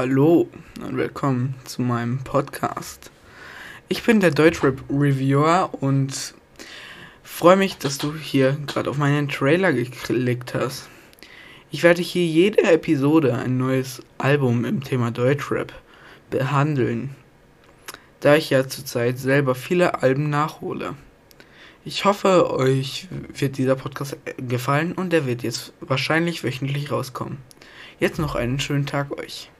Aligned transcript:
Hallo 0.00 0.48
und 0.82 0.96
willkommen 0.96 1.56
zu 1.66 1.82
meinem 1.82 2.24
Podcast. 2.24 3.10
Ich 3.90 4.02
bin 4.02 4.20
der 4.20 4.30
Deutschrap 4.30 4.80
Reviewer 4.88 5.68
und 5.78 6.32
freue 7.22 7.56
mich, 7.56 7.76
dass 7.76 7.98
du 7.98 8.14
hier 8.14 8.56
gerade 8.66 8.88
auf 8.88 8.96
meinen 8.96 9.28
Trailer 9.28 9.74
geklickt 9.74 10.54
hast. 10.54 10.88
Ich 11.70 11.82
werde 11.82 12.00
hier 12.00 12.24
jede 12.24 12.62
Episode 12.62 13.34
ein 13.34 13.58
neues 13.58 14.02
Album 14.16 14.64
im 14.64 14.82
Thema 14.82 15.10
Deutschrap 15.10 15.70
behandeln, 16.30 17.14
da 18.20 18.36
ich 18.36 18.48
ja 18.48 18.66
zurzeit 18.66 19.18
selber 19.18 19.54
viele 19.54 20.02
Alben 20.02 20.30
nachhole. 20.30 20.94
Ich 21.84 22.06
hoffe, 22.06 22.50
euch 22.50 23.06
wird 23.34 23.58
dieser 23.58 23.76
Podcast 23.76 24.16
äh, 24.24 24.32
gefallen 24.40 24.92
und 24.92 25.12
er 25.12 25.26
wird 25.26 25.42
jetzt 25.42 25.74
wahrscheinlich 25.80 26.42
wöchentlich 26.42 26.90
rauskommen. 26.90 27.36
Jetzt 27.98 28.18
noch 28.18 28.34
einen 28.34 28.60
schönen 28.60 28.86
Tag 28.86 29.12
euch. 29.18 29.50